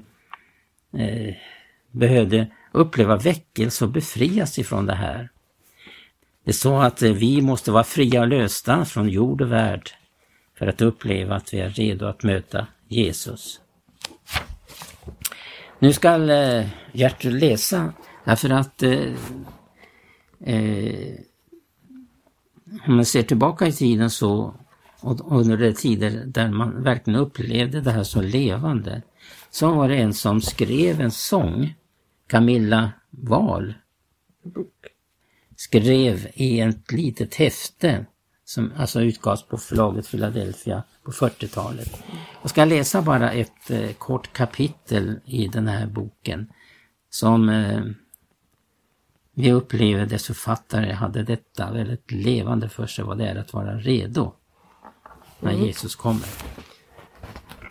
eh, 0.94 1.36
behövde 1.92 2.52
uppleva 2.72 3.18
väckelse 3.18 3.86
och 3.86 3.92
befrias 3.92 4.60
ifrån 4.60 4.86
det 4.86 4.96
här. 4.96 5.30
Det 6.44 6.54
sa 6.54 6.84
att 6.84 7.02
eh, 7.02 7.12
vi 7.12 7.42
måste 7.42 7.72
vara 7.72 7.84
fria 7.84 8.22
och 8.22 8.28
lösta 8.28 8.86
från 8.86 9.10
jord 9.10 9.42
och 9.42 9.52
värld 9.52 9.90
för 10.58 10.68
att 10.68 10.82
uppleva 10.82 11.36
att 11.36 11.54
vi 11.54 11.60
är 11.60 11.70
redo 11.70 12.06
att 12.06 12.24
möta 12.24 12.68
Jesus. 12.88 13.62
Nu 15.80 15.94
ska 15.94 16.18
Gertrud 16.92 17.34
eh, 17.34 17.50
läsa 17.50 17.94
därför 18.26 18.50
att 18.50 18.84
eh, 18.84 19.14
eh, 20.40 21.16
om 22.88 22.96
man 22.96 23.06
ser 23.06 23.24
tillbaka 23.24 23.68
i 23.68 23.72
tiden 23.72 24.10
så 24.10 24.54
och 25.02 25.40
under 25.40 25.58
de 25.58 25.74
tider 25.74 26.24
där 26.26 26.50
man 26.50 26.84
verkligen 26.84 27.20
upplevde 27.20 27.82
det 27.82 27.92
här 27.92 28.04
så 28.04 28.22
levande 28.22 29.02
så 29.50 29.72
var 29.72 29.90
det 29.90 29.96
en 29.98 30.14
som 30.14 30.42
skrev 30.42 31.02
en 31.02 31.12
sång, 31.12 31.76
Camilla 32.28 32.92
Wahl, 33.10 33.74
skrev 35.60 36.28
i 36.34 36.60
ett 36.60 36.92
litet 36.92 37.36
häfte 37.36 38.06
som 38.46 38.72
alltså 38.78 39.02
utgavs 39.02 39.44
på 39.44 39.58
förlaget 39.58 40.12
Philadelphia 40.12 40.84
på 41.04 41.12
40-talet. 41.12 42.04
Jag 42.42 42.50
ska 42.50 42.66
läsa 42.66 43.02
bara 43.02 43.32
ett 43.32 43.70
eh, 43.70 43.92
kort 43.92 44.34
kapitel 44.34 45.20
i 45.26 45.48
den 45.48 45.68
här 45.68 45.88
boken 45.88 46.50
som 47.10 47.50
eh, 47.50 47.82
vi 49.34 49.52
upplever 49.52 50.06
dess 50.06 50.26
författare 50.26 50.94
hade 50.94 51.24
detta 51.24 51.72
väldigt 51.72 52.12
levande 52.12 52.70
för 52.70 52.88
sig 52.88 53.06
vad 53.06 53.18
det 53.18 53.28
är 53.28 53.36
att 53.36 53.54
vara 53.54 53.78
redo 53.78 54.34
när 55.40 55.52
Jesus 55.54 55.96
kommer. 55.96 56.28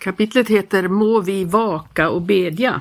Kapitlet 0.00 0.48
heter 0.48 0.88
Må 0.88 1.20
vi 1.20 1.44
vaka 1.44 2.10
och 2.10 2.22
bedja. 2.22 2.80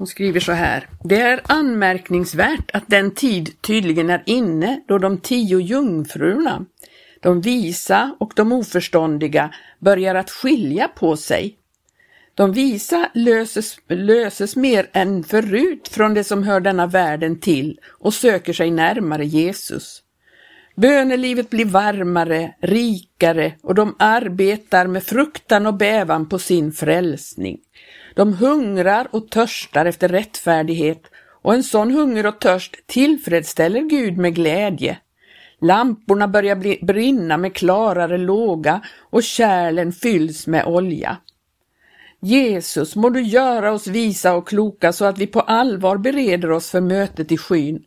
Hon 0.00 0.06
skriver 0.06 0.40
så 0.40 0.52
här. 0.52 0.88
Det 1.04 1.20
är 1.20 1.40
anmärkningsvärt 1.44 2.70
att 2.72 2.84
den 2.86 3.10
tid 3.10 3.62
tydligen 3.62 4.10
är 4.10 4.22
inne 4.26 4.80
då 4.88 4.98
de 4.98 5.18
tio 5.18 5.60
jungfrurna, 5.60 6.64
de 7.22 7.40
visa 7.40 8.16
och 8.20 8.32
de 8.36 8.52
oförståndiga, 8.52 9.54
börjar 9.78 10.14
att 10.14 10.30
skilja 10.30 10.88
på 10.88 11.16
sig. 11.16 11.56
De 12.34 12.52
visa 12.52 13.10
löses, 13.14 13.76
löses 13.88 14.56
mer 14.56 14.90
än 14.92 15.24
förut 15.24 15.88
från 15.88 16.14
det 16.14 16.24
som 16.24 16.42
hör 16.42 16.60
denna 16.60 16.86
världen 16.86 17.40
till 17.40 17.78
och 17.98 18.14
söker 18.14 18.52
sig 18.52 18.70
närmare 18.70 19.26
Jesus. 19.26 20.02
Bönelivet 20.76 21.50
blir 21.50 21.64
varmare, 21.64 22.54
rikare 22.60 23.52
och 23.62 23.74
de 23.74 23.96
arbetar 23.98 24.86
med 24.86 25.04
fruktan 25.04 25.66
och 25.66 25.74
bävan 25.74 26.28
på 26.28 26.38
sin 26.38 26.72
frälsning. 26.72 27.58
De 28.14 28.32
hungrar 28.32 29.08
och 29.10 29.30
törstar 29.30 29.86
efter 29.86 30.08
rättfärdighet 30.08 31.02
och 31.42 31.54
en 31.54 31.62
sån 31.62 31.90
hunger 31.90 32.26
och 32.26 32.38
törst 32.40 32.76
tillfredsställer 32.86 33.80
Gud 33.80 34.18
med 34.18 34.34
glädje. 34.34 34.98
Lamporna 35.60 36.28
börjar 36.28 36.56
bli, 36.56 36.78
brinna 36.82 37.36
med 37.36 37.54
klarare 37.54 38.18
låga 38.18 38.80
och 39.10 39.22
kärlen 39.22 39.92
fylls 39.92 40.46
med 40.46 40.66
olja. 40.66 41.16
Jesus, 42.20 42.96
må 42.96 43.10
du 43.10 43.22
göra 43.22 43.72
oss 43.72 43.86
visa 43.86 44.34
och 44.34 44.48
kloka 44.48 44.92
så 44.92 45.04
att 45.04 45.18
vi 45.18 45.26
på 45.26 45.40
allvar 45.40 45.96
bereder 45.96 46.50
oss 46.50 46.70
för 46.70 46.80
mötet 46.80 47.32
i 47.32 47.38
skyn. 47.38 47.82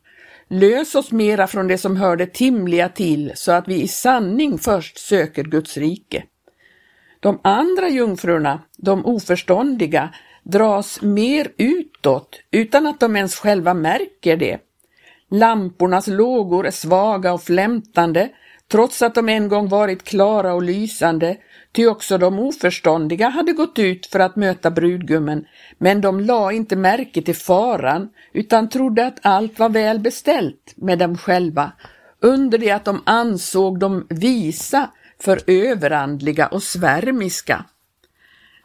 Lös 0.48 0.96
oss 0.96 1.12
mera 1.12 1.48
från 1.48 1.68
det 1.68 1.78
som 1.78 1.98
hör 1.98 2.16
det 2.16 2.34
timliga 2.34 2.90
till 2.90 3.32
så 3.36 3.52
att 3.52 3.68
vi 3.68 3.82
i 3.82 3.88
sanning 3.88 4.58
först 4.58 4.98
söker 4.98 5.44
Guds 5.44 5.78
rike. 5.78 6.24
De 7.24 7.40
andra 7.44 7.90
jungfrurna, 7.90 8.60
de 8.78 9.06
oförståndiga, 9.06 10.10
dras 10.44 11.02
mer 11.02 11.52
utåt 11.58 12.40
utan 12.52 12.88
att 12.88 13.00
de 13.00 13.16
ens 13.16 13.36
själva 13.36 13.74
märker 13.74 14.38
det. 14.38 14.60
Lampornas 15.32 16.08
lågor 16.08 16.68
är 16.68 16.72
svaga 16.72 17.34
och 17.34 17.44
flämtande, 17.44 18.30
trots 18.72 19.02
att 19.02 19.16
de 19.16 19.30
en 19.30 19.48
gång 19.48 19.70
varit 19.70 20.04
klara 20.04 20.54
och 20.54 20.64
lysande, 20.64 21.38
ty 21.72 21.88
också 21.88 22.18
de 22.18 22.40
oförståndiga 22.40 23.30
hade 23.30 23.54
gått 23.54 23.80
ut 23.80 24.06
för 24.06 24.20
att 24.20 24.36
möta 24.36 24.72
brudgummen, 24.72 25.46
men 25.78 26.02
de 26.02 26.20
la 26.20 26.52
inte 26.52 26.76
märke 26.76 27.22
till 27.22 27.36
faran, 27.36 28.10
utan 28.34 28.70
trodde 28.70 29.06
att 29.06 29.20
allt 29.22 29.60
var 29.60 29.70
väl 29.70 30.00
beställt 30.00 30.74
med 30.76 31.00
dem 31.00 31.18
själva, 31.18 31.72
under 32.20 32.58
det 32.58 32.72
att 32.72 32.86
de 32.86 33.02
ansåg 33.06 33.80
dem 33.80 34.08
visa 34.10 34.90
för 35.20 35.42
överandliga 35.48 36.48
och 36.48 36.64
svärmiska. 36.64 37.66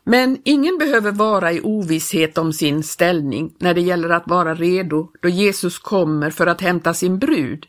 Men 0.04 0.38
ingen 0.44 0.78
behöver 0.78 1.12
vara 1.12 1.52
i 1.52 1.60
ovisshet 1.60 2.38
om 2.38 2.52
sin 2.52 2.82
ställning 2.82 3.54
när 3.58 3.74
det 3.74 3.80
gäller 3.80 4.08
att 4.08 4.26
vara 4.26 4.54
redo 4.54 5.10
då 5.22 5.28
Jesus 5.28 5.78
kommer 5.78 6.30
för 6.30 6.46
att 6.46 6.60
hämta 6.60 6.94
sin 6.94 7.18
brud. 7.18 7.66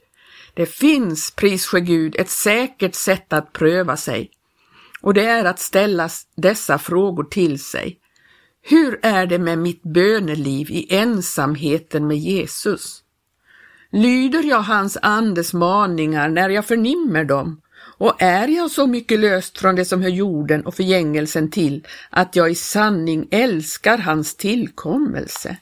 Det 0.53 0.65
finns, 0.65 1.31
prisske 1.31 1.79
Gud, 1.79 2.15
ett 2.15 2.29
säkert 2.29 2.95
sätt 2.95 3.33
att 3.33 3.53
pröva 3.53 3.97
sig. 3.97 4.31
Och 5.01 5.13
det 5.13 5.25
är 5.25 5.45
att 5.45 5.59
ställa 5.59 6.09
dessa 6.35 6.77
frågor 6.77 7.23
till 7.23 7.59
sig. 7.63 7.99
Hur 8.61 8.99
är 9.01 9.25
det 9.25 9.39
med 9.39 9.57
mitt 9.57 9.83
böneliv 9.83 10.71
i 10.71 10.95
ensamheten 10.95 12.07
med 12.07 12.17
Jesus? 12.17 13.03
Lyder 13.91 14.43
jag 14.43 14.61
hans 14.61 14.97
andes 15.01 15.53
maningar 15.53 16.29
när 16.29 16.49
jag 16.49 16.65
förnimmer 16.65 17.23
dem? 17.23 17.61
Och 17.99 18.21
är 18.21 18.47
jag 18.47 18.71
så 18.71 18.88
mycket 18.88 19.19
löst 19.19 19.57
från 19.57 19.75
det 19.75 19.85
som 19.85 20.01
hör 20.01 20.09
jorden 20.09 20.65
och 20.65 20.75
förgängelsen 20.75 21.51
till 21.51 21.88
att 22.09 22.35
jag 22.35 22.51
i 22.51 22.55
sanning 22.55 23.27
älskar 23.31 23.97
hans 23.97 24.35
tillkommelse? 24.35 25.57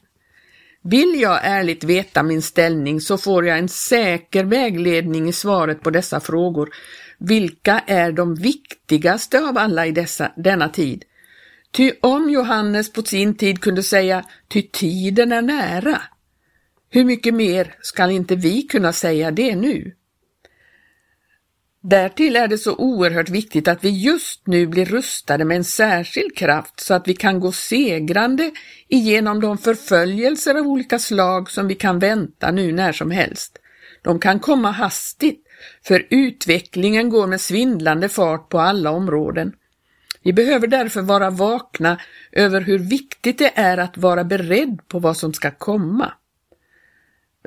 Vill 0.84 1.21
jag 1.21 1.39
ärligt 1.43 1.84
veta 1.84 2.23
min 2.23 2.41
ställning 2.41 3.02
så 3.02 3.17
får 3.17 3.45
jag 3.45 3.58
en 3.58 3.69
säker 3.69 4.43
vägledning 4.43 5.30
i 5.30 5.34
svaret 5.34 5.82
på 5.82 5.89
dessa 5.89 6.19
frågor. 6.19 6.69
Vilka 7.17 7.84
är 7.88 8.12
de 8.12 8.36
viktigaste 8.36 9.39
av 9.39 9.58
alla 9.58 9.88
i 9.88 9.91
dessa, 9.91 10.32
denna 10.36 10.69
tid? 10.69 11.06
Ty 11.71 11.91
om 12.02 12.30
Johannes 12.30 12.93
på 12.93 13.02
sin 13.02 13.36
tid 13.36 13.62
kunde 13.62 13.84
säga, 13.84 14.26
ty 14.47 14.62
tiden 14.62 15.32
är 15.32 15.41
nära, 15.41 16.02
hur 16.89 17.06
mycket 17.06 17.34
mer 17.34 17.76
skall 17.82 18.12
inte 18.12 18.36
vi 18.36 18.62
kunna 18.62 18.93
säga 18.93 19.32
det 19.32 19.56
nu? 19.56 19.96
Därtill 21.82 22.36
är 22.36 22.48
det 22.48 22.58
så 22.58 22.76
oerhört 22.76 23.30
viktigt 23.30 23.68
att 23.68 23.84
vi 23.84 23.90
just 23.90 24.48
nu 24.48 24.68
blir 24.68 24.86
rustade 24.86 25.46
med 25.46 25.58
en 25.58 25.63
särskild 25.63 26.38
kraft 26.38 26.80
så 26.80 26.94
att 26.94 27.08
vi 27.08 27.13
kan 27.13 27.40
gå 27.40 27.52
segrande 27.52 28.52
igenom 28.88 29.42
de 29.42 29.58
förföljelser 29.58 30.56
av 30.56 30.68
olika 30.68 31.00
slag 31.00 31.52
som 31.52 31.68
vi 31.68 31.76
kan 31.76 32.00
vänta 32.00 32.52
nu 32.52 32.72
när 32.72 32.92
som 32.92 33.12
helst. 33.12 33.58
De 34.02 34.20
kan 34.20 34.40
komma 34.40 34.72
hastigt, 34.72 35.44
för 35.84 36.08
utvecklingen 36.10 37.10
går 37.10 37.28
med 37.28 37.42
svindlande 37.42 38.10
fart 38.10 38.50
på 38.50 38.60
alla 38.60 38.92
områden. 38.92 39.54
Vi 40.24 40.34
behöver 40.34 40.68
därför 40.68 41.02
vara 41.02 41.30
vakna 41.30 42.00
över 42.32 42.62
hur 42.62 42.80
viktigt 42.80 43.38
det 43.38 43.52
är 43.56 43.78
att 43.78 43.98
vara 43.98 44.24
beredd 44.24 44.80
på 44.88 45.00
vad 45.00 45.18
som 45.18 45.34
ska 45.34 45.52
komma. 45.52 46.13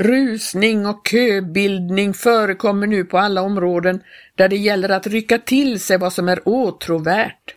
Rusning 0.00 0.86
och 0.86 1.08
köbildning 1.10 2.14
förekommer 2.14 2.86
nu 2.86 3.04
på 3.04 3.18
alla 3.18 3.42
områden 3.42 4.02
där 4.34 4.48
det 4.48 4.56
gäller 4.56 4.88
att 4.88 5.06
rycka 5.06 5.38
till 5.38 5.80
sig 5.80 5.98
vad 5.98 6.12
som 6.12 6.28
är 6.28 6.48
åtråvärt. 6.48 7.54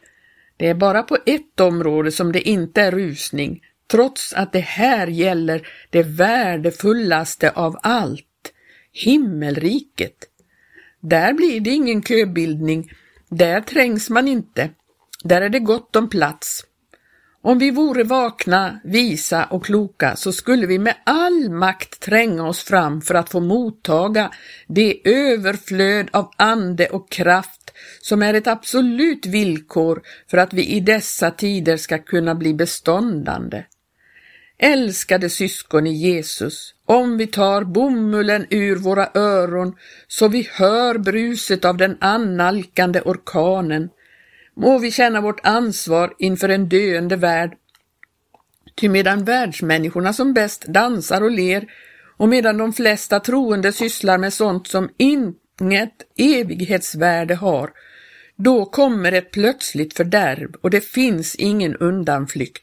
Det 0.58 0.67
är 0.67 0.73
bara 0.73 1.03
på 1.03 1.17
ett 1.25 1.60
område 1.60 2.12
som 2.12 2.32
det 2.32 2.49
inte 2.49 2.82
är 2.82 2.91
rusning, 2.91 3.62
trots 3.91 4.34
att 4.34 4.53
det 4.53 4.60
här 4.60 5.08
gäller 5.08 5.67
det 5.89 6.03
värdefullaste 6.03 7.51
av 7.51 7.79
allt, 7.84 8.53
himmelriket. 8.91 10.17
Där 10.99 11.34
blir 11.34 11.60
det 11.60 11.69
ingen 11.69 12.03
köbildning, 12.03 12.91
där 13.29 13.62
trängs 13.62 14.10
man 14.10 14.27
inte, 14.27 14.69
där 15.23 15.41
är 15.41 15.49
det 15.49 15.60
gott 15.60 15.95
om 15.95 16.10
plats. 16.10 16.65
Om 17.45 17.58
vi 17.58 17.71
vore 17.71 18.03
vakna, 18.03 18.79
visa 18.84 19.45
och 19.45 19.65
kloka 19.65 20.15
så 20.15 20.32
skulle 20.32 20.67
vi 20.67 20.79
med 20.79 20.95
all 21.03 21.49
makt 21.49 21.99
tränga 21.99 22.47
oss 22.47 22.63
fram 22.63 23.01
för 23.01 23.15
att 23.15 23.29
få 23.29 23.39
mottaga 23.39 24.32
det 24.67 25.08
överflöd 25.10 26.10
av 26.12 26.32
ande 26.38 26.88
och 26.88 27.12
kraft 27.12 27.71
som 28.01 28.21
är 28.21 28.34
ett 28.34 28.47
absolut 28.47 29.25
villkor 29.25 30.01
för 30.29 30.38
att 30.38 30.53
vi 30.53 30.65
i 30.67 30.79
dessa 30.79 31.32
tider 31.32 31.77
ska 31.77 31.97
kunna 31.97 32.36
bli 32.36 32.53
beståndande. 32.53 33.63
Älskade 34.58 35.29
syskon 35.29 35.88
i 35.88 35.93
Jesus, 35.93 36.73
om 36.86 37.17
vi 37.17 37.27
tar 37.27 37.63
bomullen 37.63 38.45
ur 38.49 38.75
våra 38.75 39.10
öron 39.13 39.75
så 40.08 40.27
vi 40.27 40.49
hör 40.51 40.97
bruset 40.97 41.65
av 41.65 41.77
den 41.77 41.97
annalkande 41.99 43.01
orkanen, 43.01 43.89
må 44.56 44.78
vi 44.78 44.92
känna 44.92 45.22
vårt 45.22 45.39
ansvar 45.44 46.13
inför 46.20 46.50
en 46.50 46.70
döende 46.70 47.16
värld. 47.16 47.56
Ty 48.76 48.89
medan 48.89 49.26
världsmänniskorna 49.26 50.13
som 50.13 50.34
bäst 50.34 50.66
dansar 50.66 51.22
och 51.22 51.32
ler 51.32 51.68
och 52.18 52.30
medan 52.30 52.58
de 52.58 52.74
flesta 52.74 53.20
troende 53.20 53.72
sysslar 53.72 54.18
med 54.18 54.34
sånt 54.34 54.68
som 54.68 54.89
inget 54.98 55.94
evighetsvärde 56.18 57.36
har, 57.36 57.70
då 58.36 58.66
kommer 58.66 59.12
ett 59.12 59.32
plötsligt 59.32 59.94
fördärv 59.94 60.52
och 60.62 60.70
det 60.70 60.82
finns 60.82 61.36
ingen 61.36 61.76
undanflykt. 61.76 62.62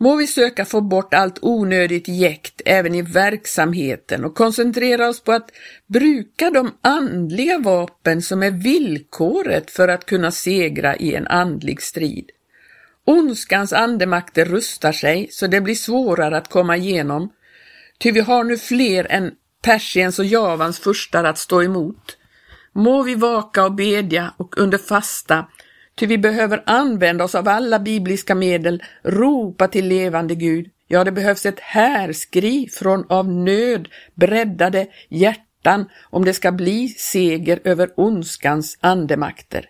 Må 0.00 0.16
vi 0.16 0.26
söka 0.26 0.64
få 0.64 0.80
bort 0.80 1.14
allt 1.14 1.38
onödigt 1.42 2.08
jäkt 2.08 2.62
även 2.64 2.94
i 2.94 3.02
verksamheten 3.02 4.24
och 4.24 4.34
koncentrera 4.34 5.08
oss 5.08 5.20
på 5.20 5.32
att 5.32 5.50
bruka 5.86 6.50
de 6.50 6.74
andliga 6.82 7.58
vapen 7.58 8.22
som 8.22 8.42
är 8.42 8.50
villkoret 8.50 9.70
för 9.70 9.88
att 9.88 10.06
kunna 10.06 10.30
segra 10.30 10.96
i 10.96 11.14
en 11.14 11.26
andlig 11.26 11.82
strid. 11.82 12.30
Ondskans 13.04 13.72
andemakter 13.72 14.44
rustar 14.44 14.92
sig 14.92 15.28
så 15.30 15.46
det 15.46 15.60
blir 15.60 15.74
svårare 15.74 16.36
att 16.36 16.50
komma 16.50 16.76
igenom, 16.76 17.32
ty 17.98 18.12
vi 18.12 18.20
har 18.20 18.44
nu 18.44 18.58
fler 18.58 19.06
än 19.12 19.32
Persiens 19.62 20.18
och 20.18 20.24
Javans 20.24 20.78
furstar 20.78 21.24
att 21.24 21.38
stå 21.38 21.62
emot. 21.62 22.16
Må 22.72 23.02
vi 23.02 23.14
vaka 23.14 23.64
och 23.64 23.74
bedja 23.74 24.34
och 24.36 24.58
under 24.58 24.78
fasta 24.78 25.46
Ty 25.98 26.06
vi 26.06 26.18
behöver 26.18 26.62
använda 26.66 27.24
oss 27.24 27.34
av 27.34 27.48
alla 27.48 27.78
bibliska 27.78 28.34
medel, 28.34 28.82
ropa 29.02 29.68
till 29.68 29.88
levande 29.88 30.34
Gud. 30.34 30.70
Ja, 30.86 31.04
det 31.04 31.12
behövs 31.12 31.46
ett 31.46 31.60
härskri 31.60 32.68
från 32.72 33.06
av 33.08 33.28
nöd 33.28 33.88
breddade 34.14 34.86
hjärtan 35.08 35.88
om 36.02 36.24
det 36.24 36.34
ska 36.34 36.52
bli 36.52 36.88
seger 36.88 37.60
över 37.64 37.90
ondskans 37.96 38.78
andemakter. 38.80 39.68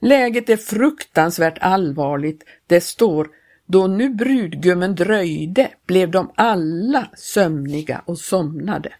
Läget 0.00 0.48
är 0.48 0.56
fruktansvärt 0.56 1.58
allvarligt. 1.60 2.44
Det 2.66 2.80
står 2.80 3.28
då 3.66 3.86
nu 3.86 4.10
brudgummen 4.10 4.94
dröjde 4.94 5.70
blev 5.86 6.10
de 6.10 6.32
alla 6.34 7.08
sömniga 7.16 8.02
och 8.06 8.18
somnade. 8.18 8.92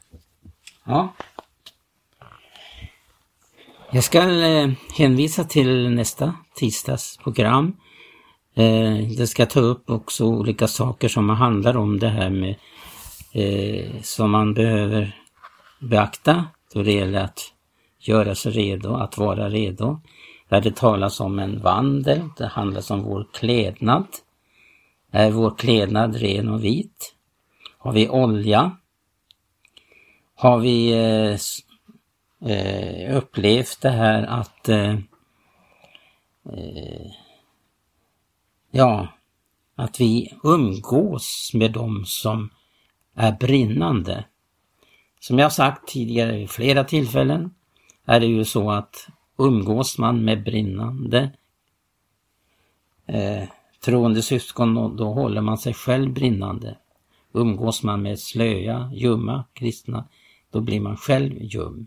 Ja. 0.84 1.14
Jag 3.90 4.04
ska 4.04 4.18
eh, 4.18 4.70
hänvisa 4.98 5.44
till 5.44 5.90
nästa 5.90 6.34
tisdags 6.54 7.16
program. 7.16 7.76
Eh, 8.54 8.96
det 9.18 9.26
ska 9.26 9.46
ta 9.46 9.60
upp 9.60 9.90
också 9.90 10.24
olika 10.24 10.68
saker 10.68 11.08
som 11.08 11.28
handlar 11.28 11.76
om 11.76 11.98
det 11.98 12.08
här 12.08 12.30
med 12.30 12.56
eh, 13.32 14.00
som 14.02 14.30
man 14.30 14.54
behöver 14.54 15.16
beakta 15.80 16.44
då 16.74 16.82
det 16.82 16.92
gäller 16.92 17.24
att 17.24 17.40
göra 17.98 18.34
sig 18.34 18.52
redo, 18.52 18.94
att 18.94 19.18
vara 19.18 19.48
redo. 19.48 20.00
Där 20.48 20.60
det 20.60 20.76
talas 20.76 21.20
om 21.20 21.38
en 21.38 21.62
vandel, 21.62 22.20
det 22.36 22.46
handlar 22.46 22.92
om 22.92 23.02
vår 23.02 23.26
klädnad. 23.32 24.06
Är 25.10 25.30
vår 25.30 25.54
klädnad 25.58 26.16
ren 26.16 26.48
och 26.48 26.64
vit? 26.64 27.14
Har 27.78 27.92
vi 27.92 28.08
olja? 28.08 28.76
Har 30.34 30.58
vi 30.58 30.92
eh, 30.92 31.36
eh, 32.52 33.16
upplevt 33.16 33.80
det 33.80 33.90
här 33.90 34.22
att 34.22 34.68
eh, 34.68 34.98
eh, 36.44 37.10
ja, 38.70 39.08
att 39.74 40.00
vi 40.00 40.34
umgås 40.42 41.50
med 41.54 41.72
dem 41.72 42.04
som 42.06 42.50
är 43.14 43.32
brinnande. 43.32 44.24
Som 45.20 45.38
jag 45.38 45.52
sagt 45.52 45.88
tidigare 45.88 46.36
vid 46.36 46.50
flera 46.50 46.84
tillfällen 46.84 47.54
är 48.04 48.20
det 48.20 48.26
ju 48.26 48.44
så 48.44 48.70
att 48.70 49.08
umgås 49.38 49.98
man 49.98 50.24
med 50.24 50.44
brinnande 50.44 51.30
eh, 53.06 53.48
troende 53.84 54.22
syskon 54.22 54.74
då, 54.74 54.88
då 54.88 55.12
håller 55.12 55.40
man 55.40 55.58
sig 55.58 55.74
själv 55.74 56.12
brinnande. 56.12 56.76
Umgås 57.32 57.82
man 57.82 58.02
med 58.02 58.18
slöja, 58.18 58.90
ljumma 58.94 59.44
kristna, 59.52 60.08
då 60.50 60.60
blir 60.60 60.80
man 60.80 60.96
själv 60.96 61.42
ljum. 61.42 61.86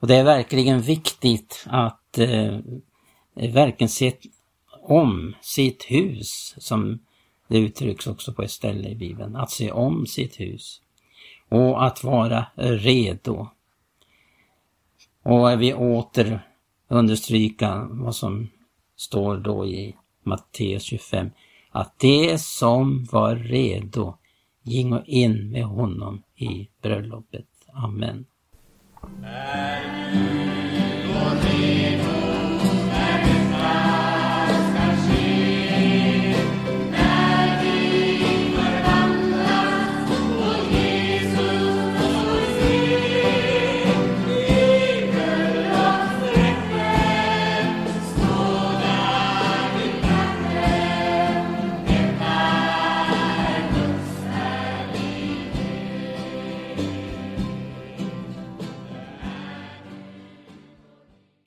Och 0.00 0.06
det 0.06 0.16
är 0.16 0.24
verkligen 0.24 0.80
viktigt 0.80 1.66
att 1.66 2.18
eh, 2.18 2.58
Eh, 3.36 3.52
verkligen 3.52 3.88
se 3.88 4.12
om 4.82 5.34
sitt 5.40 5.84
hus, 5.84 6.54
som 6.58 6.98
det 7.48 7.58
uttrycks 7.58 8.06
också 8.06 8.32
på 8.32 8.42
ett 8.42 8.50
ställe 8.50 8.88
i 8.88 8.94
Bibeln, 8.94 9.36
att 9.36 9.50
se 9.50 9.72
om 9.72 10.06
sitt 10.06 10.40
hus 10.40 10.82
och 11.48 11.86
att 11.86 12.04
vara 12.04 12.46
redo. 12.56 13.48
Och 15.22 15.62
vi 15.62 15.74
åter 15.74 16.40
understryka 16.88 17.88
vad 17.90 18.16
som 18.16 18.48
står 18.96 19.36
då 19.36 19.66
i 19.66 19.96
Matteus 20.22 20.82
25, 20.82 21.30
att 21.70 21.98
det 21.98 22.40
som 22.40 23.04
var 23.04 23.36
redo 23.36 24.16
gingo 24.62 25.02
in 25.06 25.50
med 25.50 25.64
honom 25.64 26.22
i 26.36 26.68
bröllopet. 26.82 27.46
Amen. 27.72 28.26
And 29.02 30.49